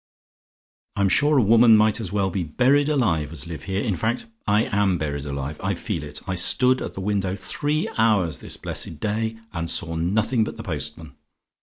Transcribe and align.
"I'm 0.95 1.09
sure 1.09 1.37
a 1.37 1.43
woman 1.43 1.77
might 1.77 1.99
as 1.99 2.11
well 2.11 2.31
be 2.31 2.41
buried 2.43 2.89
alive 2.89 3.31
as 3.31 3.45
live 3.45 3.65
here. 3.65 3.83
In 3.83 3.95
fact, 3.95 4.25
I 4.47 4.63
am 4.71 4.97
buried 4.97 5.27
alive; 5.27 5.61
I 5.63 5.75
feel 5.75 6.01
it. 6.01 6.21
I 6.27 6.33
stood 6.33 6.81
at 6.81 6.95
the 6.95 7.01
window 7.01 7.35
three 7.35 7.87
hours 7.99 8.39
this 8.39 8.57
blessed 8.57 8.99
day, 8.99 9.37
and 9.53 9.69
saw 9.69 9.95
nothing 9.95 10.43
but 10.43 10.57
the 10.57 10.63
postman. 10.63 11.13